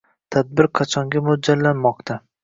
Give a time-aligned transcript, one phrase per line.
[0.35, 2.17] Tadbir qachonga mo'ljallanmoqda?